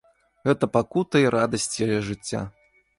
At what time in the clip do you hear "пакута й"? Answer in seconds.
0.79-1.31